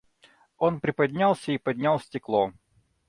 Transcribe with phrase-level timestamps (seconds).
[0.57, 2.53] Он приподнялся и поднял стекло.